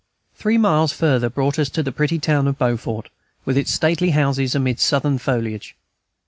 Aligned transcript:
Three 0.33 0.57
miles 0.57 0.91
farther 0.93 1.29
brought 1.29 1.59
us 1.59 1.69
to 1.69 1.83
the 1.83 1.91
pretty 1.91 2.17
town 2.17 2.47
of 2.47 2.57
Beaufort, 2.57 3.09
with 3.45 3.55
its 3.55 3.71
stately 3.71 4.09
houses 4.09 4.55
amid 4.55 4.79
Southern 4.79 5.19
foliage. 5.19 5.75